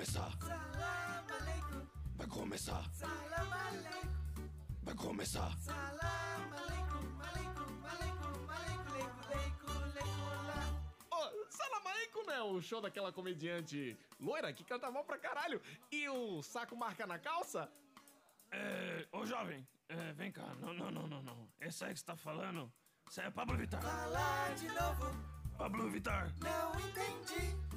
[0.00, 0.30] começar.
[0.40, 2.84] Salam aleikum, Vai começar.
[2.94, 4.48] salam aleikum,
[4.82, 5.58] Vai começar.
[5.58, 11.18] salam aleikum, aleikum, aleikum, aleikum, leikum, leikum, leikum, lá.
[11.18, 12.40] Ô, Salam Aleikum, né?
[12.40, 15.60] O show daquela comediante loira que canta mal pra caralho.
[15.92, 17.70] E o saco marca na calça?
[18.50, 21.48] É, ô jovem, é, vem cá, não, não, não, não, não.
[21.60, 22.72] Esse aí que você tá falando,
[23.06, 23.82] isso é Pablo Vittar.
[23.82, 25.14] Falar de novo,
[25.58, 27.69] Pablo Vittar, não entendi.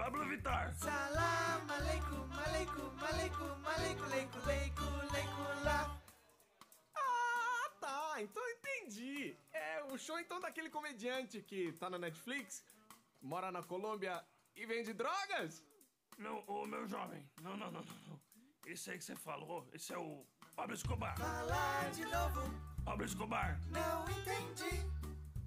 [0.00, 0.72] Pablo Vittar.
[0.76, 6.00] Salam aleikum, aleikum, aleikum, aleikum, leikum, leikum, leikum, lá.
[6.94, 8.22] Ah, tá.
[8.22, 9.36] Então entendi.
[9.52, 12.64] É o show então daquele comediante que tá na Netflix,
[13.20, 14.24] mora na Colômbia
[14.56, 15.62] e vende drogas?
[16.16, 18.20] Não, ô meu jovem, não, não, não, não, não.
[18.64, 20.24] Esse aí que você falou, esse é o
[20.56, 21.14] Pablo Escobar.
[21.18, 22.40] Falar de novo,
[22.86, 24.99] Pablo Escobar, não entendi.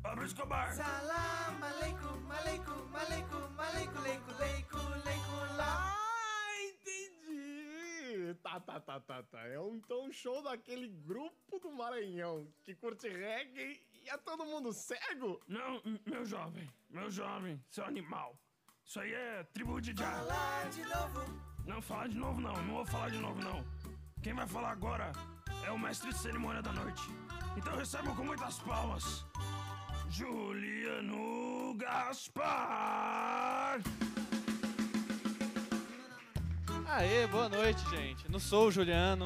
[0.03, 0.73] Pablo Escobar.
[0.73, 5.95] Salam aleikum, aleikum, aleikum, aleikum, leikum, leikum, leikum, lá.
[5.95, 8.35] Ah, entendi.
[8.43, 9.48] Tá, tá, tá, tá, tá.
[9.48, 14.45] É um, então um show daquele grupo do Maranhão que curte reggae e é todo
[14.45, 15.41] mundo cego?
[15.48, 18.38] Não, meu jovem, meu jovem, seu animal.
[18.85, 20.12] Isso aí é tribo de Jah.
[20.12, 23.65] Falar de novo, Não falar de novo não, não vou falar de novo não.
[24.21, 25.13] Quem vai falar agora
[25.65, 27.04] é o mestre de cerimônia da noite.
[27.55, 29.26] Então recebam com muitas palmas.
[30.14, 33.82] Juliano Gaspar!
[36.88, 38.32] Aê, boa noite, gente.
[38.32, 39.26] Não sou o Juliano.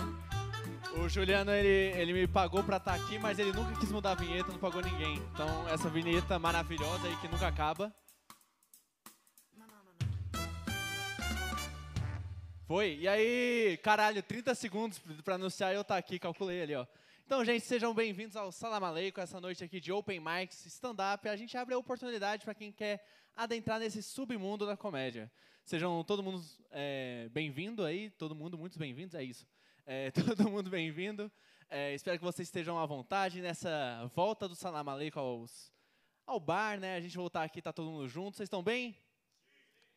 [0.96, 4.16] O Juliano, ele, ele me pagou pra estar aqui, mas ele nunca quis mudar a
[4.16, 5.18] vinheta, não pagou ninguém.
[5.34, 7.94] Então, essa vinheta maravilhosa aí que nunca acaba.
[12.66, 12.98] Foi.
[13.02, 16.88] E aí, caralho, 30 segundos pra anunciar eu estar aqui, calculei ali, ó.
[17.28, 21.28] Então, gente, sejam bem-vindos ao Salam Aleikum, essa noite aqui de Open Mics, stand-up.
[21.28, 25.30] A gente abre a oportunidade para quem quer adentrar nesse submundo da comédia.
[25.66, 29.46] Sejam todo mundo é, bem-vindo aí, todo mundo, muitos bem-vindos, é isso.
[29.86, 31.30] É, todo mundo bem-vindo.
[31.70, 35.70] É, espero que vocês estejam à vontade nessa volta do Salam Aleikum aos,
[36.26, 36.96] ao bar, né?
[36.96, 38.38] A gente voltar aqui, tá todo mundo junto.
[38.38, 38.98] Vocês estão bem?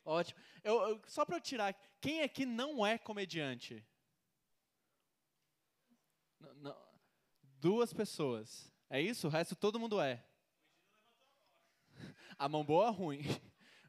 [0.03, 0.37] Ótimo.
[0.65, 3.81] Eu, eu- só para eu tirar, quem aqui não é comediante?
[6.57, 6.90] Não.
[7.61, 8.73] Duas pessoas.
[8.89, 9.27] É isso?
[9.27, 10.25] O resto todo mundo é.
[12.35, 13.21] A mão boa ou ruim?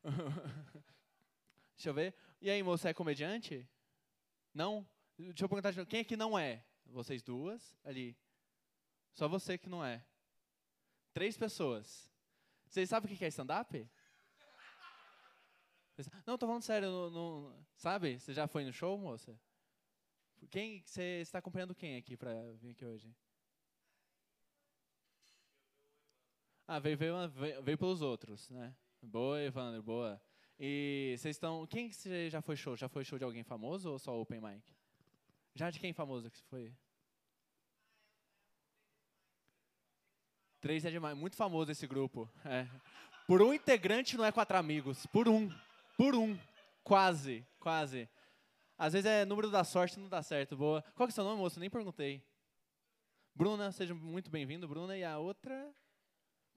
[1.74, 2.14] Deixa eu ver.
[2.38, 3.66] E aí, moça, é comediante?
[4.52, 4.86] Não?
[5.16, 5.88] Deixa eu perguntar de novo.
[5.88, 6.62] Quem aqui não é?
[6.84, 8.14] Vocês duas, ali.
[9.14, 10.04] Só você que não é.
[11.14, 12.12] Três pessoas.
[12.66, 13.88] Vocês sabem o que é stand-up?
[16.26, 16.90] Não, tô falando sério.
[16.90, 18.20] Não, não- sabe?
[18.20, 19.34] Você já foi no show, moça?
[20.50, 23.16] Quem você está acompanhando quem aqui para vir aqui hoje?
[26.74, 28.74] Ah, veio, veio, veio, veio pelos outros, né?
[29.02, 30.18] Boa, Evandro, boa.
[30.58, 31.66] E vocês estão.
[31.66, 32.74] Quem que já foi show?
[32.74, 34.62] Já foi show de alguém famoso ou só open mic?
[35.54, 36.74] Já de quem famoso que foi?
[40.62, 41.14] Três é demais.
[41.14, 42.26] Muito famoso esse grupo.
[42.42, 42.66] É.
[43.26, 45.04] Por um integrante não é quatro amigos.
[45.08, 45.50] Por um.
[45.98, 46.38] Por um.
[46.82, 47.46] Quase.
[47.60, 48.08] Quase.
[48.78, 50.56] Às vezes é número da sorte não dá certo.
[50.56, 50.80] Boa.
[50.94, 51.60] Qual que é o seu nome, moço?
[51.60, 52.24] Nem perguntei.
[53.34, 54.96] Bruna, seja muito bem-vindo, Bruna.
[54.96, 55.70] E a outra?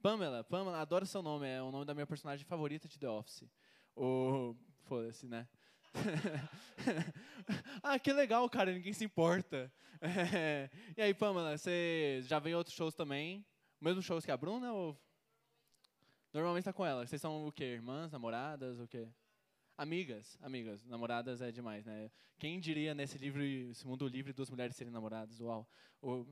[0.06, 0.44] Pamela.
[0.44, 1.48] Pamela, adoro seu nome.
[1.48, 3.50] É o nome da minha personagem favorita de The Office.
[3.96, 4.56] O...
[4.84, 5.48] Foda-se, né?
[7.82, 8.72] ah, que legal, cara.
[8.72, 9.74] Ninguém se importa.
[10.96, 13.44] E aí, Pamela, você já veio outros shows também?
[13.82, 14.96] Mesmo shows que a Bruna ou...
[16.32, 17.08] Normalmente tá com ela.
[17.08, 17.64] Vocês são o quê?
[17.64, 19.08] Irmãs, namoradas, o quê?
[19.76, 20.86] Amigas, amigas.
[20.86, 22.12] Namoradas é demais, né?
[22.38, 25.40] Quem diria nesse livro, esse mundo livre, duas mulheres serem namoradas?
[25.40, 25.68] Uau.
[26.00, 26.28] O...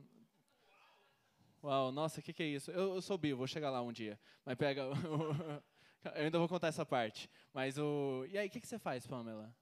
[1.64, 2.70] Uau, nossa, o que, que é isso?
[2.70, 4.20] Eu, eu sou vou chegar lá um dia.
[4.44, 4.82] Mas pega.
[6.04, 7.30] eu ainda vou contar essa parte.
[7.54, 8.26] Mas o.
[8.28, 9.56] E aí, o que, que você faz, Pamela?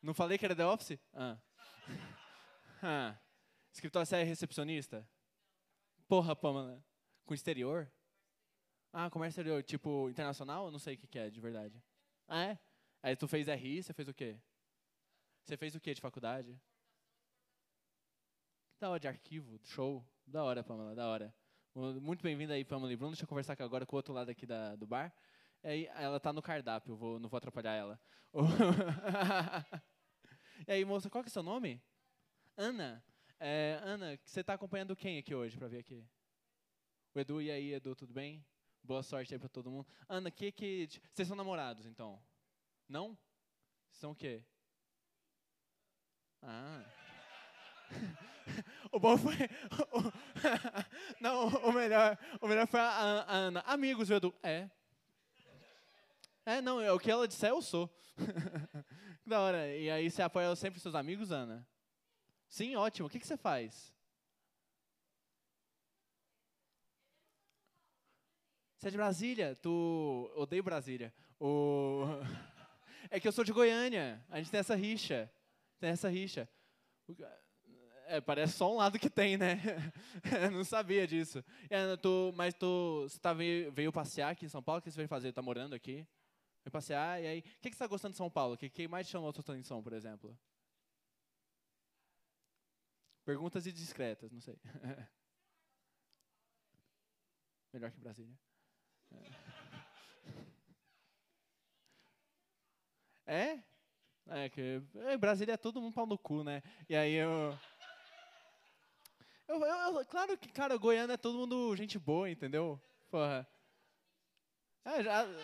[0.00, 0.98] Não falei que era The Office?
[1.12, 1.36] Ah.
[2.82, 3.18] ah.
[3.70, 5.06] Escritório, você é recepcionista?
[6.08, 6.82] Porra, Pamela.
[7.26, 7.92] Com exterior?
[8.94, 10.64] Ah, comércio exterior, tipo internacional?
[10.64, 11.84] Eu não sei o que, que é, de verdade.
[12.26, 12.58] Ah, é?
[13.02, 14.40] Aí tu fez RI, você fez o quê?
[15.44, 16.58] Você fez o quê de faculdade?
[18.78, 20.04] Da hora, de arquivo, show.
[20.26, 21.34] Da hora, Pamela, da hora.
[21.74, 23.12] Muito bem-vinda aí, Pamela e Bruno.
[23.12, 25.14] Deixa eu conversar agora com o outro lado aqui da, do bar.
[25.62, 27.98] Aí, ela tá no cardápio, vou, não vou atrapalhar ela.
[30.68, 31.82] e aí, moça, qual que é o seu nome?
[32.54, 33.02] Ana.
[33.40, 36.06] É, Ana, você tá acompanhando quem aqui hoje pra vir aqui?
[37.14, 38.44] O Edu, e aí, Edu, tudo bem?
[38.82, 39.86] Boa sorte aí pra todo mundo.
[40.06, 40.86] Ana, que que...
[41.14, 42.22] Vocês são namorados, então?
[42.86, 43.16] Não?
[43.90, 44.44] São o quê?
[46.42, 46.84] Ah...
[48.92, 49.34] o bom foi.
[49.34, 50.12] o-
[51.20, 53.60] Não, o melhor, o melhor foi a, a Ana.
[53.66, 54.34] Amigos, viu, Edu?
[54.42, 54.68] É.
[56.44, 57.88] É, não, é o que ela disser, eu sou.
[59.22, 59.76] Que da hora.
[59.76, 61.66] E aí você apoia sempre seus amigos, Ana?
[62.48, 63.08] Sim, ótimo.
[63.08, 63.92] O que, que você faz?
[68.76, 69.56] Você é de Brasília?
[69.56, 70.32] Tu.
[70.36, 71.12] Odeio Brasília.
[71.40, 72.04] O...
[73.08, 74.20] É que eu sou de Goiânia.
[74.28, 75.32] A gente tem essa rixa.
[75.78, 76.48] Tem essa rixa.
[77.06, 77.14] O
[78.08, 79.60] É, parece só um lado que tem, né?
[80.52, 81.44] Não sabia disso.
[81.70, 84.78] Ana, tu, mas tu você tá, veio, veio passear aqui em São Paulo?
[84.78, 85.32] O que você veio fazer?
[85.32, 86.06] Tá morando aqui?
[86.64, 87.38] Veio passear, e aí...
[87.40, 88.54] O que, você tá gostando de São Paulo?
[88.54, 90.38] O que, que mais te chamou a sua atenção, por exemplo?
[93.24, 94.56] Perguntas indiscretas, não sei.
[97.72, 98.38] Melhor que Brasília.
[103.26, 103.58] É?
[104.28, 106.62] É que é, Brasília é todo mundo pau no cu, né?
[106.88, 107.56] E aí eu...
[109.48, 112.80] Eu, eu- eu- Claro que, cara, Goiânia é todo mundo gente boa, entendeu?
[113.10, 113.46] Porra.
[114.84, 115.24] É, já...
[115.24, 115.38] eu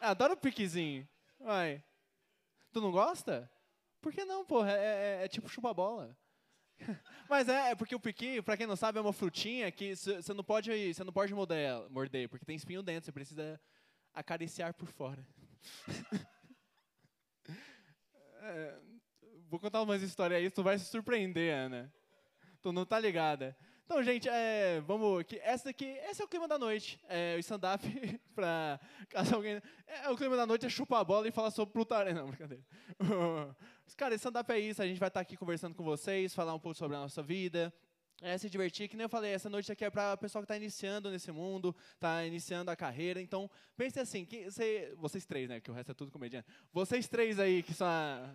[0.00, 1.08] Adoro o piquezinho.
[1.38, 1.82] Vai.
[2.72, 3.50] Tu não gosta?
[4.00, 4.72] Por que não, porra?
[4.72, 6.16] É, é- é tipo chupa-bola.
[7.28, 10.34] Mas é, é porque o piqui, pra quem não sabe, é uma frutinha que você
[10.34, 13.60] não pode, você não pode morder, morder, porque tem espinho dentro, você precisa
[14.12, 15.26] acariciar por fora.
[18.48, 18.78] É,
[19.48, 21.92] vou contar umas histórias aí, tu vai se surpreender, Ana.
[22.66, 23.56] Tu não tá ligada.
[23.84, 25.22] Então, gente, é, vamos.
[25.22, 27.00] Que essa aqui, esse é o clima da noite.
[27.08, 27.80] É, o stand-up
[28.34, 28.80] pra.
[29.08, 29.62] Caso alguém.
[29.86, 32.12] É, o clima da noite é chupar a bola e falar sobre putaria.
[32.12, 32.64] Não, brincadeira.
[33.96, 34.82] Cara, stand-up é isso.
[34.82, 37.72] A gente vai estar aqui conversando com vocês, falar um pouco sobre a nossa vida.
[38.20, 40.46] É, se divertir, que nem eu falei, essa noite aqui é para o pessoal que
[40.46, 43.22] está iniciando nesse mundo, está iniciando a carreira.
[43.22, 45.60] Então, pense assim, que você, vocês três, né?
[45.60, 46.48] Que o resto é tudo comediante.
[46.72, 48.34] Vocês três aí que são a,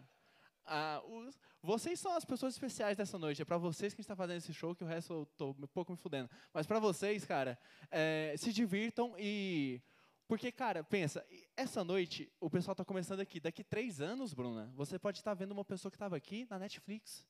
[0.65, 3.41] a- os- vocês são as pessoas especiais dessa noite.
[3.41, 5.49] É para vocês que a gente está fazendo esse show, que o resto eu tô
[5.51, 6.29] um pouco me fudendo.
[6.53, 7.57] Mas para vocês, cara,
[7.89, 9.81] é, se divirtam e.
[10.27, 11.25] Porque, cara, pensa,
[11.57, 13.39] essa noite o pessoal está começando aqui.
[13.39, 17.25] Daqui três anos, Bruna, você pode estar vendo uma pessoa que estava aqui na Netflix.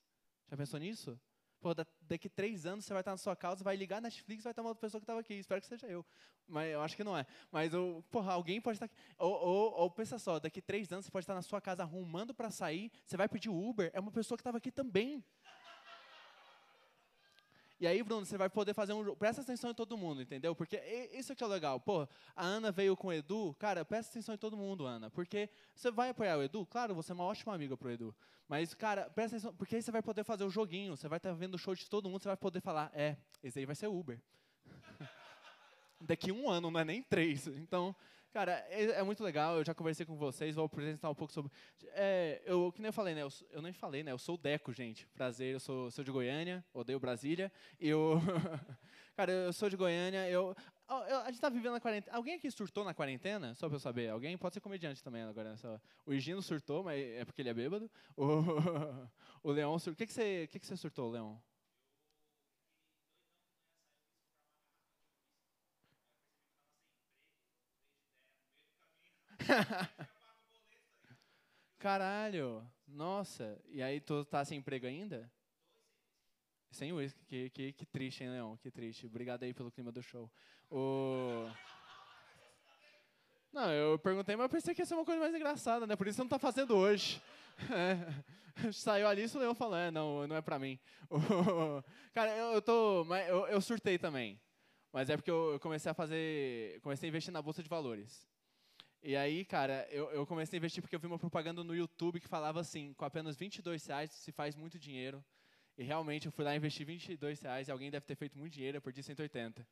[0.50, 1.20] Já pensou nisso?
[1.62, 4.44] Pô, da- daqui três anos você vai estar na sua casa, vai ligar a Netflix,
[4.44, 5.36] vai estar uma outra pessoa que estava aqui.
[5.36, 6.04] Espero que seja eu.
[6.48, 7.26] Mas eu acho que não é.
[7.52, 8.96] Mas, o, porra, alguém pode estar aqui.
[9.20, 12.34] Ou, ou, ou pensa só, daqui três anos você pode estar na sua casa arrumando
[12.34, 15.24] para sair, você vai pedir Uber, é uma pessoa que estava aqui também.
[17.82, 19.18] E aí, Bruno, você vai poder fazer um jogo.
[19.18, 20.56] Presta atenção em todo mundo, entendeu?
[20.56, 20.78] Porque
[21.14, 21.80] isso que é legal.
[21.80, 23.56] Pô, a Ana veio com o Edu.
[23.58, 25.10] Cara, presta atenção em todo mundo, Ana.
[25.10, 26.64] Porque você vai apoiar o Edu?
[26.68, 28.16] Claro, você é uma ótima amiga pro Edu.
[28.48, 29.56] Mas, cara, presta atenção.
[29.56, 30.96] Porque aí você vai poder fazer o joguinho.
[30.96, 32.22] Você vai estar vendo o show de todo mundo.
[32.22, 34.22] Você vai poder falar: é, esse aí vai ser Uber.
[36.00, 37.48] Daqui um ano, não é nem três.
[37.48, 37.96] Então,
[38.32, 39.58] cara, é, é muito legal.
[39.58, 40.56] Eu já conversei com vocês.
[40.56, 41.52] Vou apresentar um pouco sobre.
[41.94, 43.22] É, eu, que nem eu falei, né?
[43.22, 44.12] Eu, eu nem falei, né?
[44.12, 45.08] Eu sou o Deco, gente.
[45.08, 47.52] Prazer, eu sou, sou de Goiânia, odeio Brasília.
[47.80, 48.20] Eu.
[49.16, 50.30] cara, eu sou de Goiânia.
[50.30, 50.56] Eu,
[50.90, 52.16] eu- a gente tá vivendo a quarentena.
[52.16, 53.54] Alguém aqui surtou na quarentena?
[53.54, 54.10] Só pra eu saber.
[54.10, 55.56] Alguém pode ser comediante também agora.
[55.58, 55.80] Só.
[56.06, 57.90] O Higino surtou, mas é porque ele é bêbado.
[58.16, 58.26] O,
[59.44, 59.94] o surtou.
[59.94, 61.42] O que, que, você, que, que você surtou, Leão?
[71.80, 73.60] Caralho, nossa.
[73.70, 75.32] E aí tu tá sem emprego ainda?
[76.72, 78.58] Sem uísque, que, que, que triste, hein, Leão?
[78.58, 79.06] Que triste.
[79.06, 80.32] Obrigado aí pelo clima do show.
[80.70, 81.50] O...
[83.52, 85.96] Não, eu perguntei, mas eu pensei que ia ser uma coisa mais engraçada, né?
[85.98, 87.22] Por isso você não tá fazendo hoje.
[87.70, 88.32] É.
[88.72, 90.80] Saiu ali, isso o Leão falou, é, não, não é pra mim.
[91.12, 91.84] O-
[92.14, 93.04] Cara, eu, eu tô...
[93.28, 94.40] Eu, eu surtei também.
[94.94, 96.80] Mas é porque eu comecei a fazer...
[96.82, 98.26] Comecei a investir na Bolsa de Valores.
[99.04, 102.20] E aí, cara, eu, eu comecei a investir porque eu vi uma propaganda no YouTube
[102.20, 105.26] que falava assim, com apenas 22 reais se faz muito dinheiro.
[105.76, 108.54] E realmente eu fui lá e investi 22 reais e alguém deve ter feito muito
[108.54, 109.68] dinheiro, eu perdi 180.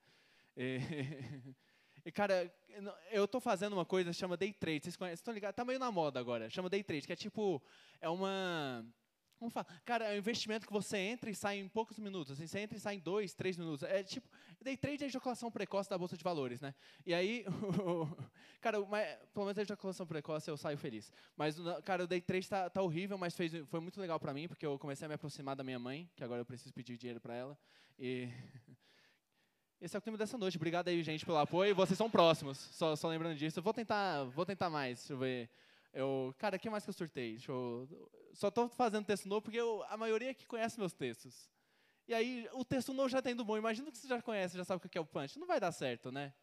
[0.57, 0.79] E,
[2.03, 2.51] e, cara,
[3.11, 4.81] eu tô fazendo uma coisa que chama day trade.
[4.85, 4.97] Vocês?
[5.13, 5.55] Estão ligados?
[5.55, 6.49] Tá meio na moda agora.
[6.49, 7.61] Chama day trade, que é tipo,
[8.01, 8.83] é uma...
[9.39, 9.67] Vamos falar.
[9.85, 12.33] Cara, é um investimento que você entra e sai em poucos minutos.
[12.33, 13.83] Assim, você entra e sai em dois, três minutos.
[13.83, 14.27] É tipo,
[14.61, 16.75] day trade é ejaculação precoce da bolsa de valores, né?
[17.05, 17.45] E aí,
[18.59, 21.11] cara, mas, pelo menos a ejaculação precoce eu saio feliz.
[21.37, 21.55] Mas,
[21.85, 24.65] cara, o day trade tá, tá horrível, mas fez, foi muito legal pra mim, porque
[24.65, 27.33] eu comecei a me aproximar da minha mãe, que agora eu preciso pedir dinheiro pra
[27.33, 27.57] ela.
[27.97, 28.27] E
[29.79, 30.57] esse é o clima dessa noite.
[30.57, 31.73] Obrigado aí, gente, pelo apoio.
[31.73, 32.57] Vocês são próximos.
[32.57, 33.59] Só, só lembrando disso.
[33.59, 34.99] Eu vou tentar, vou tentar mais.
[34.99, 35.49] Deixa eu ver.
[35.91, 37.39] Eu, cara, o que mais que eu surtei?
[37.47, 41.49] Eu, só tô fazendo texto novo porque eu- a maioria que conhece meus textos.
[42.07, 43.57] E aí, o texto novo já tá indo bom.
[43.57, 45.37] Imagina que você já conhece, já sabe o que é o punch.
[45.37, 46.33] Não vai dar certo, né?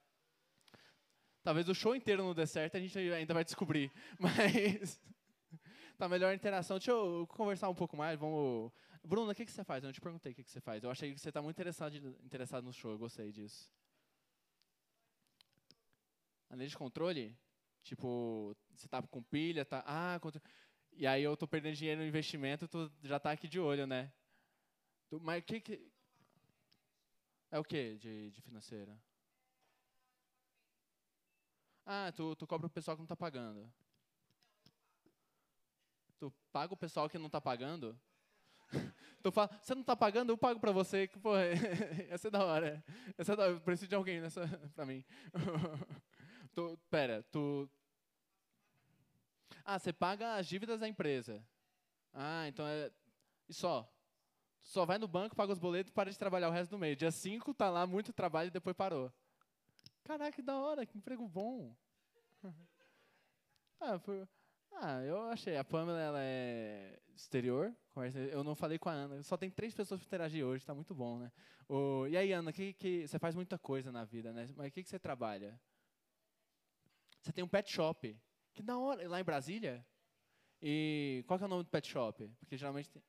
[1.42, 3.92] Talvez o show inteiro não dê certo, a gente ainda vai descobrir.
[4.18, 5.00] Mas
[5.98, 6.76] tá melhor a interação.
[6.78, 8.18] Deixa eu conversar um pouco mais.
[8.18, 8.72] Vamos.
[9.02, 9.82] Bruna, o que, que você faz?
[9.82, 10.82] Eu não te perguntei o que, que você faz.
[10.82, 12.90] Eu achei que você está muito interessado, interessado no show.
[12.90, 13.70] Eu gostei disso.
[16.50, 17.36] Anel de controle?
[17.86, 19.84] Tipo, você tá com pilha, tá.
[19.86, 20.42] Ah, quanto...
[20.92, 24.12] E aí eu tô perdendo dinheiro no investimento, tu já tá aqui de olho, né?
[25.08, 25.92] Tu- mas o que que.
[27.50, 29.00] É o que de, de financeira?
[31.84, 33.72] Ah, tu, tu cobra o pessoal que não tá pagando.
[36.18, 37.96] Tu paga o pessoal que não tá pagando?
[39.22, 41.06] tu fala, você não tá pagando, eu pago pra você.
[41.06, 41.36] Que, Pô,
[42.10, 42.84] essa é da hora.
[43.16, 43.52] Essa da hora.
[43.52, 44.42] Eu preciso de alguém nessa
[44.74, 45.04] pra mim.
[46.56, 47.68] tu, pera, tu.
[49.62, 51.44] Ah, você paga as dívidas da empresa.
[52.14, 52.90] Ah, então é.
[53.46, 53.86] E só?
[54.62, 56.96] Só vai no banco, paga os boletos e para de trabalhar o resto do mês.
[56.96, 59.12] Dia 5 tá lá, muito trabalho e depois parou.
[60.02, 61.76] Caraca, que da hora, que emprego bom.
[63.80, 64.26] ah, foi-
[64.72, 65.56] ah, eu achei.
[65.56, 67.74] A Pamela, ela é exterior.
[68.30, 69.22] Eu não falei com a Ana.
[69.22, 71.30] Só tem três pessoas para interagir hoje, tá muito bom, né?
[71.68, 74.48] O, e aí, Ana, que, que, você faz muita coisa na vida, né?
[74.56, 75.60] Mas o que, que você trabalha?
[77.26, 78.16] Você tem um pet shop.
[78.54, 79.08] Que da hora.
[79.08, 79.84] Lá em Brasília?
[80.62, 82.28] E qual é o nome do pet shop?
[82.38, 83.02] Porque geralmente tem...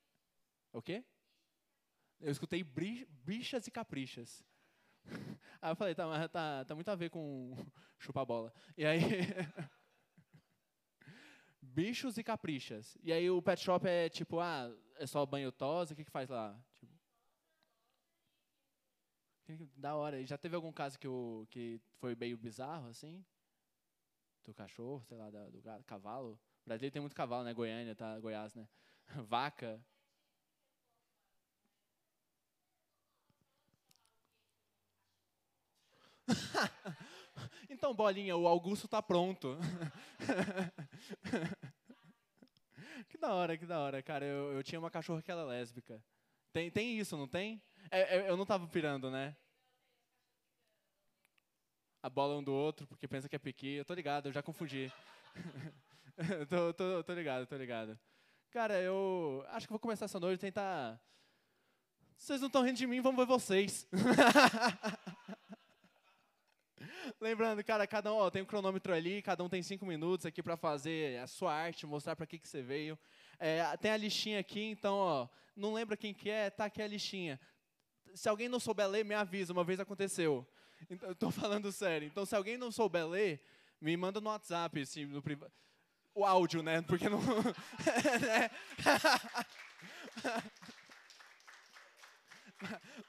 [0.73, 1.05] O quê?
[2.19, 4.43] Eu escutei bichas e caprichas.
[5.61, 7.55] Aí eu falei, tá, tá, tá muito a ver com
[7.99, 8.51] chupar bola.
[8.75, 9.01] E aí.
[11.61, 12.97] Bichos e caprichas.
[13.03, 16.11] E aí o pet shop é tipo, ah, é só banho tosa, o que que
[16.11, 16.59] faz lá?
[16.73, 16.91] Tipo,
[19.75, 20.19] da hora.
[20.19, 21.07] E já teve algum caso que,
[21.49, 23.23] que foi meio bizarro, assim?
[24.47, 26.39] Do cachorro, sei lá, do cavalo?
[26.65, 27.53] Brasília tem muito cavalo, né?
[27.53, 28.17] Goiânia, tá?
[28.17, 28.65] Goiás, né?
[29.27, 29.79] Vaca.
[37.69, 39.55] Então, bolinha, o Augusto tá pronto.
[43.07, 44.25] que da hora, que da hora, cara.
[44.25, 46.03] Eu, eu tinha uma cachorra que era lésbica.
[46.51, 47.61] Tem, tem isso, não tem?
[47.91, 49.35] É, é, eu não tava pirando, né?
[52.07, 53.73] A bola um do outro, porque pensa que é piqui.
[53.73, 54.89] Eu tô ligado, eu já confundi.
[56.47, 57.99] tô, tô, tô ligado, tô ligado.
[58.49, 60.97] Cara, eu acho que vou começar essa noite tentar.
[62.15, 63.85] Vocês não estão rindo de mim, vamos ver vocês.
[67.19, 70.41] Lembrando, cara, cada um ó, tem um cronômetro ali, cada um tem cinco minutos aqui
[70.41, 72.97] para fazer a sua arte, mostrar para que, que você veio.
[73.37, 76.87] É, tem a listinha aqui, então, ó, não lembra quem que é, tá aqui a
[76.87, 77.37] listinha.
[78.13, 80.47] Se alguém não souber ler, me avisa, uma vez aconteceu.
[80.89, 82.07] Então, falando sério.
[82.07, 83.41] Então, se alguém não souber ler,
[83.79, 85.51] me manda no WhatsApp, assim, no priva...
[86.13, 86.81] O áudio, né?
[86.81, 87.19] Porque não.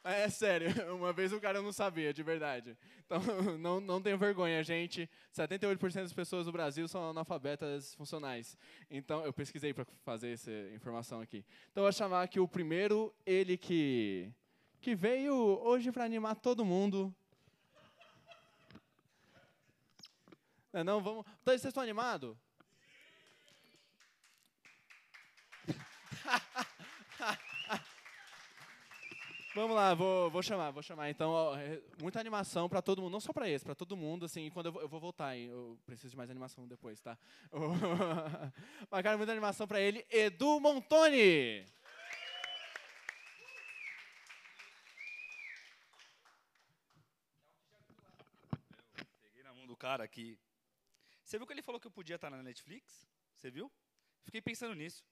[0.04, 2.76] É sério, uma vez o cara não sabia, de verdade.
[3.04, 3.20] Então,
[3.58, 5.08] não, não vergonha, gente.
[5.34, 8.56] 78% das pessoas do Brasil são analfabetas funcionais.
[8.90, 11.44] Então, eu pesquisei para fazer essa informação aqui.
[11.70, 14.30] Então, eu vou chamar aqui o primeiro, ele que,
[14.80, 17.14] que veio hoje para animar todo mundo.
[20.72, 21.24] Não, não, vamos.
[21.42, 22.36] Então, vocês estão animados?
[29.54, 31.10] Vamos lá, vou, vou chamar, vou chamar.
[31.10, 34.24] Então, ó, é, muita animação para todo mundo, não só para esse, para todo mundo,
[34.24, 37.18] assim, quando eu vou, eu vou voltar, hein, eu preciso de mais animação depois, tá?
[38.88, 41.66] Mas, cara, muita animação para ele, Edu Montoni!
[49.22, 50.38] Peguei na mão do cara aqui.
[51.28, 53.06] Você viu que ele falou que eu podia estar na Netflix?
[53.34, 53.70] Você viu?
[54.22, 55.04] Fiquei pensando nisso.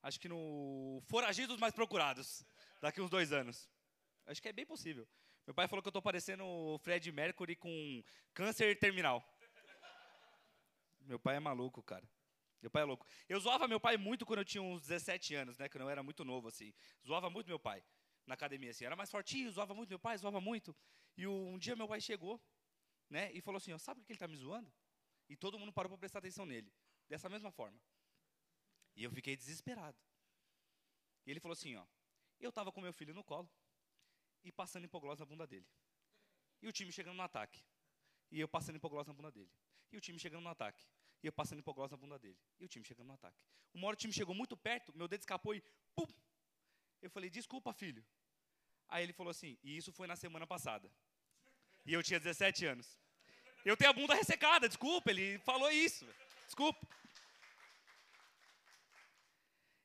[0.00, 2.46] Acho que no Foragidos Mais Procurados,
[2.80, 3.68] daqui uns dois anos.
[4.24, 5.04] Acho que é bem possível.
[5.44, 9.20] Meu pai falou que eu tô parecendo o Fred Mercury com câncer terminal.
[11.00, 12.08] Meu pai é maluco, cara.
[12.62, 13.04] Meu pai é louco.
[13.28, 15.68] Eu zoava meu pai muito quando eu tinha uns 17 anos, né?
[15.68, 16.72] Quando eu era muito novo, assim.
[17.04, 17.84] Zoava muito meu pai
[18.24, 18.84] na academia, assim.
[18.84, 20.76] Era mais fortinho, zoava muito meu pai, zoava muito.
[21.16, 22.40] E um dia meu pai chegou,
[23.10, 23.32] né?
[23.32, 24.72] E falou assim, ó, sabe por que ele tá me zoando?
[25.28, 26.72] E todo mundo parou para prestar atenção nele.
[27.08, 27.78] Dessa mesma forma.
[28.96, 29.98] E eu fiquei desesperado.
[31.24, 31.86] E ele falou assim, ó,
[32.40, 33.48] eu tava com meu filho no colo
[34.42, 35.66] e passando hipoglose na bunda dele.
[36.62, 37.62] E o time chegando no ataque.
[38.30, 39.50] E eu passando hipoglose na bunda dele.
[39.92, 40.86] E o time chegando no ataque.
[41.22, 42.38] E eu passando hipoglose na bunda dele.
[42.58, 43.42] E o time chegando no ataque.
[43.74, 45.62] Uma hora o time chegou muito perto, meu dedo escapou e
[45.94, 46.06] pum!
[47.00, 48.04] Eu falei, desculpa, filho.
[48.88, 50.90] Aí ele falou assim, e isso foi na semana passada.
[51.84, 52.98] E eu tinha 17 anos.
[53.68, 56.06] Eu tenho a bunda ressecada, desculpa, ele falou isso.
[56.46, 56.88] Desculpa.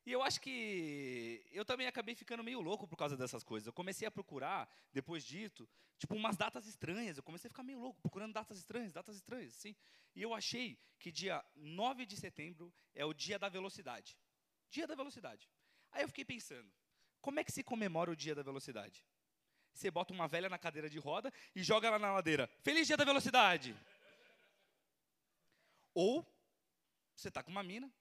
[0.06, 3.68] E eu acho que eu também acabei ficando meio louco por causa dessas coisas.
[3.68, 7.18] Eu comecei a procurar, depois disso, tipo, umas datas estranhas.
[7.18, 9.76] Eu comecei a ficar meio louco, procurando datas estranhas, datas estranhas, assim.
[10.16, 14.18] E eu achei que dia 9 de setembro é o dia da velocidade.
[14.70, 15.50] Dia da velocidade.
[15.92, 16.72] Aí eu fiquei pensando,
[17.20, 19.06] como é que se comemora o dia da velocidade?
[19.74, 22.48] Você bota uma velha na cadeira de roda e joga ela na ladeira.
[22.62, 23.76] Feliz dia da velocidade!
[25.94, 26.26] Ou
[27.16, 27.92] você tá com uma mina,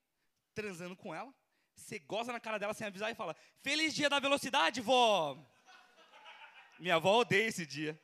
[0.54, 1.34] transando com ela,
[1.74, 5.36] você goza na cara dela sem avisar e fala: Feliz dia da velocidade, vó!
[6.78, 8.00] Minha avó odeia esse dia.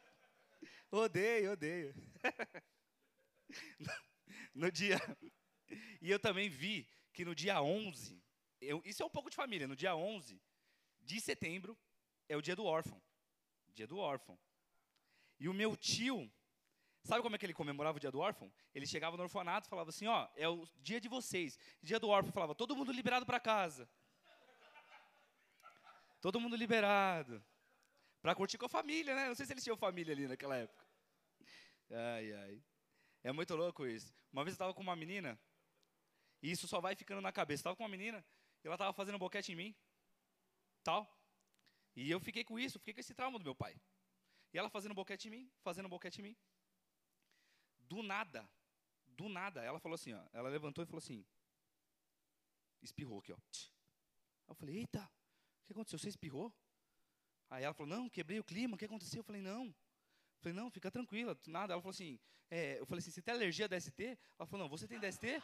[0.90, 1.94] Odeio, odeio.
[4.54, 4.98] no dia.
[6.00, 8.22] E eu também vi que no dia 11,
[8.60, 10.40] eu- isso é um pouco de família, no dia 11
[11.00, 11.76] de setembro
[12.28, 13.02] é o dia do órfão.
[13.78, 14.36] Dia do órfão.
[15.38, 16.28] E o meu tio,
[17.04, 18.52] sabe como é que ele comemorava o dia do órfão?
[18.74, 21.56] Ele chegava no orfanato e falava assim: ó, é o dia de vocês.
[21.80, 23.88] Dia do órfão, falava: todo mundo liberado para casa.
[26.20, 27.40] Todo mundo liberado.
[28.20, 29.28] Pra curtir com a família, né?
[29.28, 30.84] Não sei se eles tinham família ali naquela época.
[31.88, 32.64] Ai, ai.
[33.22, 34.12] É muito louco isso.
[34.32, 35.38] Uma vez eu tava com uma menina,
[36.42, 37.60] e isso só vai ficando na cabeça.
[37.60, 38.24] Eu tava com uma menina,
[38.64, 39.76] e ela tava fazendo boquete em mim.
[40.82, 41.08] Tal.
[42.00, 43.74] E eu fiquei com isso, fiquei com esse trauma do meu pai.
[44.52, 46.36] E ela fazendo boquete em mim, fazendo boquete em mim.
[47.88, 48.48] Do nada,
[49.04, 50.24] do nada, ela falou assim, ó.
[50.32, 51.26] Ela levantou e falou assim.
[52.80, 53.38] Espirrou aqui, ó.
[54.46, 55.98] Eu falei, eita, o que aconteceu?
[55.98, 56.54] Você espirrou?
[57.50, 59.18] Aí ela falou, não, quebrei o clima, o que aconteceu?
[59.18, 59.66] Eu falei, não.
[59.66, 61.72] Eu falei, não, fica tranquila, nada.
[61.72, 62.16] Ela falou assim,
[62.48, 64.16] é, eu falei assim, você tem alergia a DST?
[64.38, 65.42] Ela falou, não, você tem DST?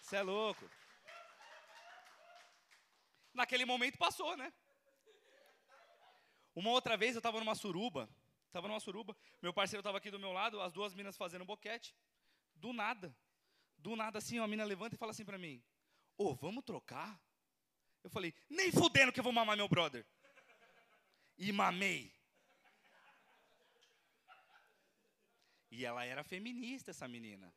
[0.00, 0.70] Você é louco.
[3.32, 4.52] Naquele momento passou, né?
[6.54, 8.08] Uma outra vez eu estava numa suruba,
[8.46, 11.94] estava numa suruba, meu parceiro estava aqui do meu lado, as duas minas fazendo boquete.
[12.54, 13.16] Do nada,
[13.78, 15.62] do nada assim, uma mina levanta e fala assim pra mim:
[16.16, 17.18] Ô, vamos trocar?
[18.02, 20.06] Eu falei: Nem fudendo que eu vou mamar meu brother.
[21.38, 22.12] E mamei.
[25.70, 27.54] E ela era feminista, essa menina.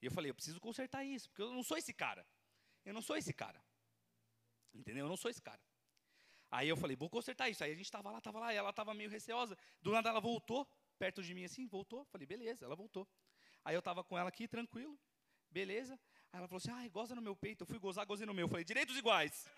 [0.00, 2.26] E eu falei: Eu preciso consertar isso, porque eu não sou esse cara.
[2.84, 3.60] Eu não sou esse cara.
[4.74, 5.04] Entendeu?
[5.04, 5.60] Eu não sou esse cara.
[6.50, 7.64] Aí eu falei, vou consertar isso.
[7.64, 9.56] Aí a gente tava lá, tava lá, ela tava meio receosa.
[9.80, 10.66] Do nada ela voltou,
[10.98, 12.04] perto de mim assim, voltou.
[12.06, 13.08] Falei, beleza, ela voltou.
[13.64, 14.98] Aí eu tava com ela aqui, tranquilo,
[15.50, 15.98] beleza.
[16.32, 17.62] Aí ela falou assim, ai, goza no meu peito.
[17.62, 18.48] Eu fui gozar, gozei no meu.
[18.48, 19.48] Falei, direitos iguais.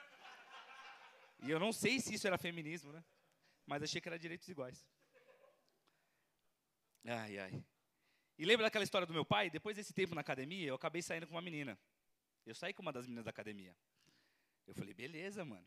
[1.42, 3.04] E eu não sei se isso era feminismo, né?
[3.66, 4.86] Mas achei que era direitos iguais.
[7.04, 7.64] Ai, ai.
[8.38, 9.50] E lembra daquela história do meu pai?
[9.50, 11.78] Depois desse tempo na academia, eu acabei saindo com uma menina.
[12.44, 13.76] Eu saí com uma das meninas da academia.
[14.66, 15.66] Eu falei, beleza, mano.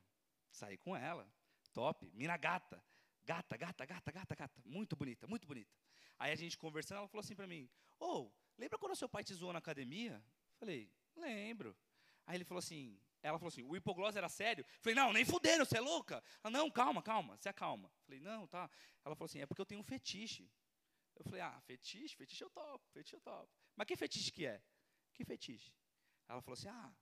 [0.52, 1.32] Saí com ela.
[1.74, 2.10] Top.
[2.14, 2.84] Mina gata.
[3.24, 4.62] Gata, gata, gata, gata, gata.
[4.66, 5.72] Muito bonita, muito bonita.
[6.18, 9.34] Aí a gente conversando, ela falou assim pra mim: Ô, lembra quando seu pai te
[9.34, 10.24] zoou na academia?
[10.58, 11.78] Falei, lembro.
[12.26, 14.66] Aí ele falou assim: ela falou assim, o hipoglose era sério?
[14.82, 16.24] Falei, não, nem fudendo, você é louca?
[16.44, 17.92] Ela, não, calma, calma, se acalma.
[18.06, 18.70] Falei, não, tá.
[19.04, 20.50] Ela falou assim, é porque eu tenho um fetiche.
[21.16, 22.16] Eu falei, ah, fetiche?
[22.16, 23.50] Fetiche eu topo, fetiche eu topo.
[23.76, 24.62] Mas que fetiche que é?
[25.14, 25.74] Que fetiche?
[26.30, 26.94] Ela falou assim, ah,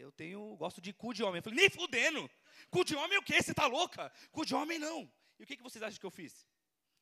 [0.00, 1.38] eu tenho, gosto de cu de homem.
[1.38, 2.30] Eu falei, nem fudendo.
[2.70, 3.42] Cu de homem o quê?
[3.42, 4.12] Você tá louca?
[4.30, 5.10] Cu de homem não.
[5.38, 6.46] E o que, que vocês acham que eu fiz?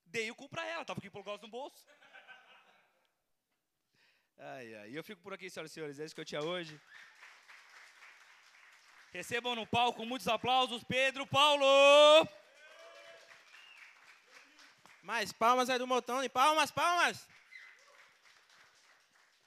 [0.06, 1.84] Dei o cu pra ela, tava com o hipoglose no bolso.
[4.38, 4.90] Ai, ai.
[4.90, 6.00] E eu fico por aqui, senhoras e senhores.
[6.00, 6.80] É isso que eu tinha hoje.
[9.12, 11.64] Recebam no palco muitos aplausos, Pedro Paulo.
[15.02, 16.28] Mais palmas aí do Motone.
[16.28, 17.28] Palmas, palmas!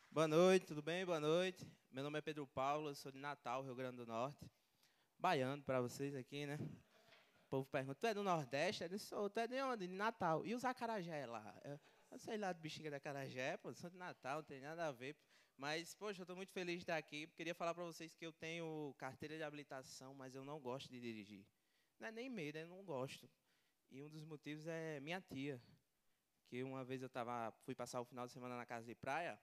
[0.10, 1.06] Boa noite, tudo bem?
[1.06, 1.66] Boa noite.
[1.98, 4.48] Meu nome é Pedro Paulo, eu sou de Natal, Rio Grande do Norte.
[5.18, 6.56] Baiano para vocês aqui, né?
[7.46, 8.84] O povo pergunta, tu é do Nordeste?
[8.84, 9.88] Eu sou, tu é de onde?
[9.88, 10.46] De Natal.
[10.46, 11.60] E os acarajé lá?
[11.64, 11.80] Eu,
[12.12, 14.92] eu sei lá do bexiga da acarajé, pô, sou de Natal, não tem nada a
[14.92, 15.18] ver.
[15.58, 17.26] Mas, poxa, eu estou muito feliz de estar aqui.
[17.36, 21.02] Queria falar para vocês que eu tenho carteira de habilitação, mas eu não gosto de
[21.02, 21.48] dirigir.
[22.00, 23.28] Não é nem medo, eu não gosto.
[23.90, 25.60] E um dos motivos é minha tia,
[26.46, 29.40] que uma vez eu tava, fui passar o final de semana na casa de praia,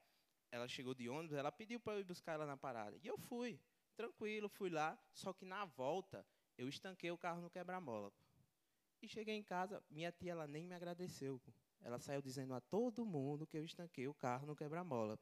[0.55, 2.97] ela chegou de ônibus, ela pediu para eu ir buscar ela na parada.
[3.03, 3.59] E eu fui,
[3.93, 6.25] tranquilo, fui lá, só que na volta
[6.57, 8.11] eu estanquei o carro no quebra-mola.
[9.01, 11.41] E cheguei em casa, minha tia ela nem me agradeceu.
[11.81, 15.19] Ela saiu dizendo a todo mundo que eu estanquei o carro no quebra-mola.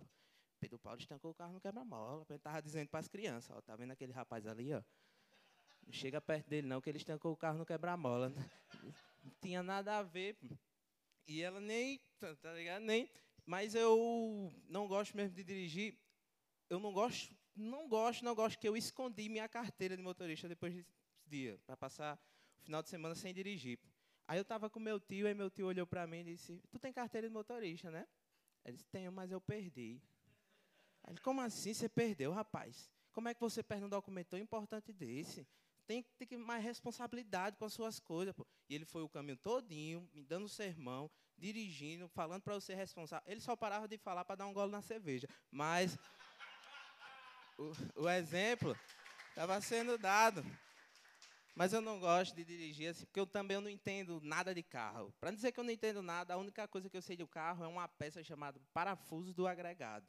[0.60, 2.24] Pedro Paulo estancou o carro no quebra-mola.
[2.30, 4.84] Ele tava dizendo para as crianças, ó, tá vendo aquele rapaz ali, ó?
[5.84, 8.30] Não chega perto dele não, que ele estancou o carro no quebra-mola.
[9.24, 10.38] Não tinha nada a ver.
[11.28, 12.84] E ela nem, tá tá ligado?
[12.84, 13.10] Nem.
[13.46, 15.98] Mas eu não gosto mesmo de dirigir.
[16.70, 20.74] Eu não gosto, não gosto, não gosto que eu escondi minha carteira de motorista depois
[20.74, 20.94] desse
[21.26, 22.20] dia, para passar
[22.60, 23.80] o final de semana sem dirigir.
[24.28, 26.80] Aí eu tava com meu tio, aí meu tio olhou para mim e disse: "Tu
[26.80, 28.08] tem carteira de motorista, né?"
[28.64, 30.02] Ele disse: "Tenho, mas eu perdi."
[31.08, 32.90] Ele: "Como assim você perdeu, rapaz?
[33.12, 35.46] Como é que você perde um documento tão importante desse?"
[35.86, 38.34] Tem que ter mais responsabilidade com as suas coisas.
[38.34, 38.48] Pô.
[38.70, 41.12] E ele foi o caminho todinho, me dando sermão,
[41.44, 43.30] dirigindo, falando para ser responsável.
[43.30, 45.28] Ele só parava de falar para dar um gole na cerveja.
[45.52, 46.00] Mas
[47.58, 48.78] o, o exemplo
[49.30, 50.42] estava sendo dado.
[51.54, 55.14] Mas eu não gosto de dirigir assim, porque eu também não entendo nada de carro.
[55.20, 57.64] Para dizer que eu não entendo nada, a única coisa que eu sei do carro
[57.64, 60.08] é uma peça chamada parafuso do agregado.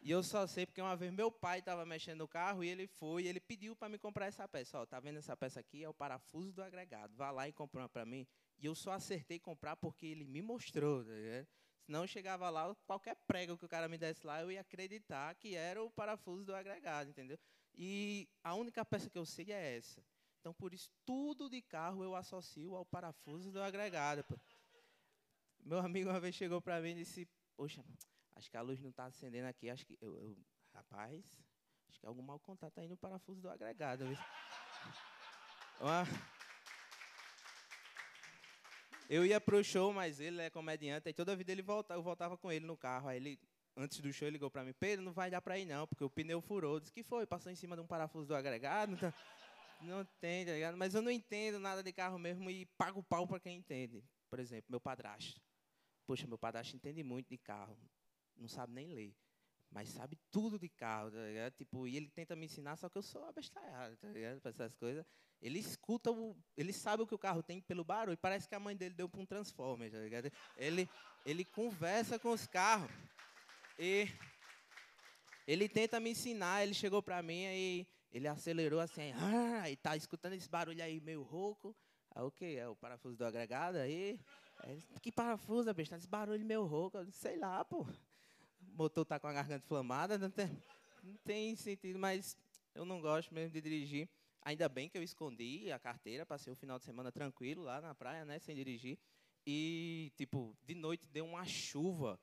[0.00, 2.86] E eu só sei porque uma vez meu pai estava mexendo no carro e ele
[2.86, 4.78] foi, e ele pediu para me comprar essa peça.
[4.78, 5.82] Ó, tá vendo essa peça aqui?
[5.82, 7.14] É o parafuso do agregado.
[7.16, 8.26] Vá lá e compra uma para mim.
[8.58, 11.04] E eu só acertei comprar porque ele me mostrou.
[11.04, 11.46] Tá ligado?
[11.84, 15.34] Senão eu chegava lá, qualquer prego que o cara me desse lá, eu ia acreditar
[15.36, 17.38] que era o parafuso do agregado, entendeu?
[17.74, 20.02] E a única peça que eu sei é essa.
[20.40, 24.24] Então, por isso, tudo de carro eu associo ao parafuso do agregado.
[24.24, 24.36] pô.
[25.60, 27.84] Meu amigo uma vez chegou para mim e disse: Poxa,
[28.34, 29.68] acho que a luz não está acendendo aqui.
[29.68, 29.98] Acho que.
[30.00, 30.36] Eu, eu-
[30.72, 31.24] rapaz,
[31.88, 34.06] acho que algum mau contato aí no parafuso do agregado.
[34.06, 34.16] viu?"
[35.80, 36.04] Uma-
[39.08, 42.36] Eu ia pro show, mas ele é comediante, aí toda vida ele volta, eu voltava
[42.36, 43.08] com ele no carro.
[43.08, 43.38] Aí ele,
[43.76, 46.10] antes do show, ligou pra mim, Pedro, não vai dar pra ir não, porque o
[46.10, 46.80] pneu furou.
[46.80, 48.94] Disse que foi, passou em cima de um parafuso do agregado.
[48.94, 49.12] Então,
[49.82, 50.76] não tem, tá ligado?
[50.76, 54.02] Mas eu não entendo nada de carro mesmo e pago pau pra quem entende.
[54.28, 55.40] Por exemplo, meu padrasto.
[56.06, 57.76] Poxa, meu padrasto entende muito de carro.
[58.36, 59.14] Não sabe nem ler.
[59.70, 61.52] Mas sabe tudo de carro, tá ligado?
[61.54, 64.40] Tipo, e ele tenta me ensinar, só que eu sou abestalhado, tá ligado?
[64.40, 65.04] Pra essas coisas.
[65.40, 68.16] Ele escuta, o, ele sabe o que o carro tem pelo barulho.
[68.16, 70.32] Parece que a mãe dele deu para um Transformer, tá ligado?
[70.56, 70.88] Ele,
[71.26, 72.90] ele conversa com os carros.
[73.78, 74.08] E
[75.46, 76.62] ele tenta me ensinar.
[76.62, 79.12] Ele chegou para mim e ele acelerou assim.
[79.12, 81.76] Ah, e tá escutando esse barulho aí meio rouco.
[82.14, 82.56] Aí o quê?
[82.58, 84.18] É o parafuso do agregado aí?
[84.60, 85.96] Aí que parafuso, besta?
[85.96, 87.04] Esse barulho meio rouco.
[87.12, 87.86] Sei lá, pô.
[88.76, 90.18] Motor tá com a garganta inflamada.
[90.18, 90.48] Não tem,
[91.02, 92.36] não tem sentido, mas
[92.74, 94.08] eu não gosto mesmo de dirigir.
[94.42, 97.94] Ainda bem que eu escondi a carteira, passei o final de semana tranquilo lá na
[97.94, 98.98] praia, né, sem dirigir.
[99.46, 102.20] E, tipo, de noite deu uma chuva,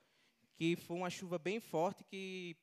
[0.56, 2.56] que foi uma chuva bem forte que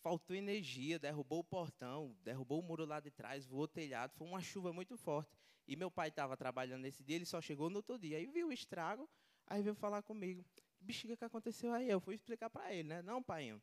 [0.00, 4.12] faltou energia, derrubou o portão, derrubou o muro lá de trás, voou o telhado.
[4.14, 5.36] Foi uma chuva muito forte.
[5.66, 8.18] E meu pai estava trabalhando nesse dia, ele só chegou no outro dia.
[8.18, 9.08] Aí viu o estrago,
[9.46, 10.44] aí veio falar comigo.
[10.84, 11.88] Bexiga, que aconteceu aí?
[11.88, 13.02] Eu fui explicar para ele, né?
[13.02, 13.58] Não, pai,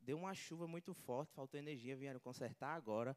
[0.00, 3.16] deu uma chuva muito forte, faltou energia, vieram consertar agora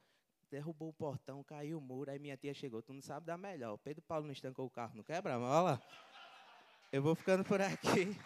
[0.50, 3.74] derrubou o portão, caiu o muro, aí minha tia chegou, tu não sabe dar melhor.
[3.74, 5.82] O Pedro Paulo não estancou o carro no quebra-mola.
[6.92, 8.18] Eu vou ficando por aqui.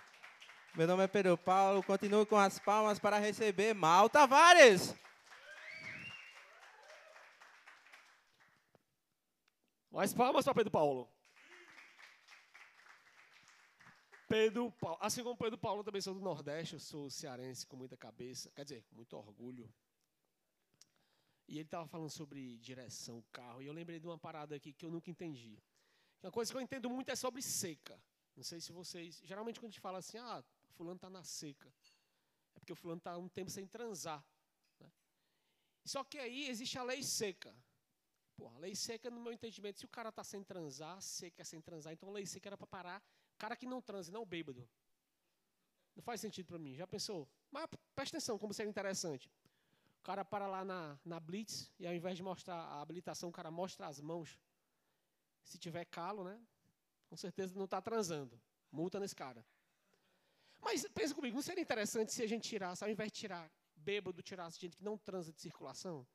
[0.76, 4.96] Meu nome é Pedro Paulo, continuo com as palmas para receber Mal Tavares.
[9.92, 11.08] Mais palmas para Pedro Paulo.
[14.28, 14.98] Pedro Paulo.
[15.02, 18.64] Assim como Pedro Paulo, também sou do Nordeste, eu sou cearense com muita cabeça, quer
[18.64, 19.72] dizer, com muito orgulho.
[21.48, 24.86] E ele estava falando sobre direção, carro, e eu lembrei de uma parada aqui que
[24.86, 25.62] eu nunca entendi.
[26.22, 28.02] Uma coisa que eu entendo muito é sobre seca.
[28.36, 29.22] Não sei se vocês.
[29.26, 31.72] Geralmente quando a gente fala assim, ah, fulano está na seca.
[32.56, 34.24] É porque o fulano está um tempo sem transar.
[34.80, 34.90] né?
[35.84, 37.54] Só que aí existe a lei seca.
[38.36, 41.62] Porra, lei seca, no meu entendimento, se o cara está sem transar, seca é sem
[41.62, 43.04] transar, então lei seca era para parar
[43.44, 44.66] cara que não transa, não bêbado.
[45.94, 46.76] Não faz sentido para mim.
[46.76, 47.28] Já pensou?
[47.52, 49.30] Mas presta atenção, como seria interessante.
[50.00, 53.34] O cara para lá na, na Blitz e ao invés de mostrar a habilitação, o
[53.34, 54.40] cara mostra as mãos.
[55.44, 56.42] Se tiver calo, né?
[57.10, 58.40] Com certeza não está transando.
[58.72, 59.46] Multa nesse cara.
[60.62, 64.22] Mas pensa comigo, não seria interessante se a gente tirasse, ao invés de tirar bêbado,
[64.24, 66.08] tirasse gente que não transa de circulação?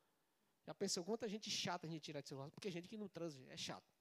[0.66, 2.52] Já pensou quanta gente chata a gente tirar de circulação?
[2.52, 3.92] Porque gente que não transa é chato.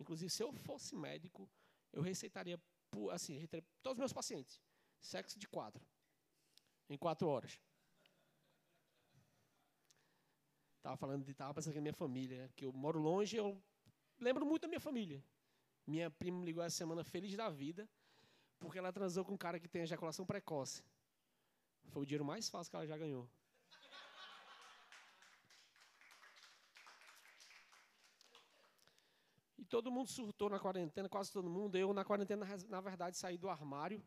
[0.00, 1.46] Inclusive, se eu fosse médico,
[1.94, 2.60] eu receitaria,
[3.12, 3.46] assim,
[3.82, 4.60] todos os meus pacientes,
[5.00, 5.80] sexo de quatro,
[6.90, 7.60] em quatro horas.
[10.82, 13.62] Tava falando de, tava pensando que a minha família, que eu moro longe, eu
[14.18, 15.24] lembro muito da minha família.
[15.86, 17.88] Minha prima ligou essa semana feliz da vida,
[18.58, 20.82] porque ela transou com um cara que tem ejaculação precoce.
[21.90, 23.28] Foi o dinheiro mais fácil que ela já ganhou.
[29.74, 31.76] Todo mundo surtou na quarentena, quase todo mundo.
[31.76, 34.00] Eu, na quarentena, na verdade, saí do armário.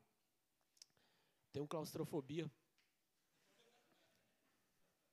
[1.51, 2.49] Tenho claustrofobia.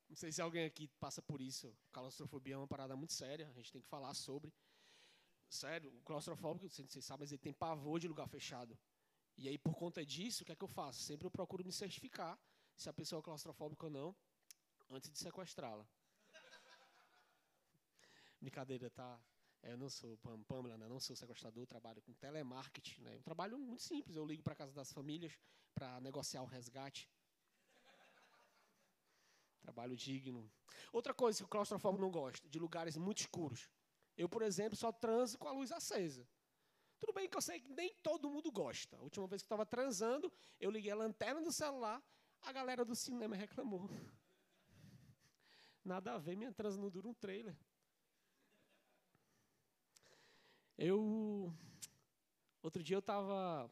[0.09, 1.77] Não sei se alguém aqui passa por isso.
[1.91, 4.55] Claustrofobia é uma parada muito séria, a gente tem que falar sobre.
[5.49, 8.79] Sério, o claustrofóbico, vocês sabem, mas ele tem pavor de lugar fechado.
[9.37, 11.01] E aí, por conta disso, o que é que eu faço?
[11.01, 12.39] Sempre eu procuro me certificar
[12.77, 14.17] se a pessoa é claustrofóbica ou não,
[14.89, 15.85] antes de sequestrá-la.
[18.41, 19.21] Brincadeira, tá?
[19.65, 20.87] É, eu não sou Pam- Pamela, né?
[20.87, 23.17] Não sou sequestrador, trabalho com telemarketing, né?
[23.17, 24.15] Um trabalho muito simples.
[24.15, 25.39] Eu ligo para casa das famílias
[25.75, 27.11] para negociar o resgate.
[29.63, 30.53] Trabalho digno.
[30.93, 33.71] Outra coisa que o claustrofóbico não gosta, de lugares muito escuros.
[34.19, 36.29] Eu, por exemplo, só transo com a luz acesa.
[37.01, 38.99] Tudo bem que eu sei que nem todo mundo gosta.
[38.99, 42.03] A última vez que estava transando, eu liguei a lanterna do celular,
[42.43, 43.89] a galera do cinema reclamou.
[45.83, 47.57] Nada a ver, minha transa não dura um trailer.
[50.77, 51.53] Eu.
[52.63, 53.71] Outro dia eu tava.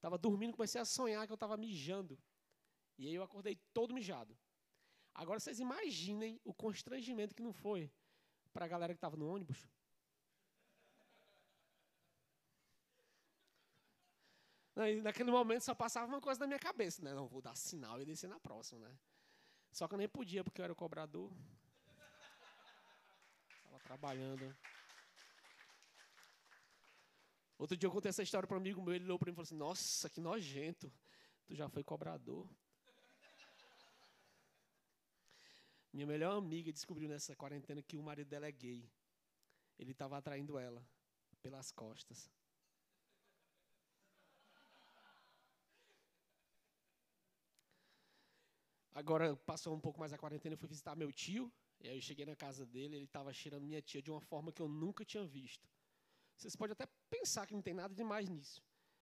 [0.00, 2.18] Tava dormindo, comecei a sonhar que eu tava mijando.
[2.98, 4.36] E aí eu acordei todo mijado.
[5.14, 7.90] Agora vocês imaginem o constrangimento que não foi
[8.52, 9.68] para a galera que estava no ônibus.
[15.02, 17.12] Naquele momento só passava uma coisa na minha cabeça, né?
[17.12, 18.98] Não, vou dar sinal e descer na próxima, né?
[19.70, 21.30] Só que eu nem podia, porque eu era o cobrador.
[23.58, 24.56] Estava trabalhando.
[27.62, 29.36] Outro dia eu contei essa história para um amigo meu, ele olhou para mim e
[29.36, 30.92] falou assim, nossa, que nojento.
[31.46, 32.44] Tu já foi cobrador.
[35.92, 38.90] Minha melhor amiga descobriu nessa quarentena que o marido dela é gay.
[39.78, 40.84] Ele estava atraindo ela
[41.40, 42.28] pelas costas.
[48.92, 51.52] Agora passou um pouco mais a quarentena, eu fui visitar meu tio.
[51.78, 54.50] E aí eu cheguei na casa dele, ele estava cheirando minha tia de uma forma
[54.50, 55.68] que eu nunca tinha visto.
[56.36, 58.62] Vocês podem até pensar que não tem nada demais nisso.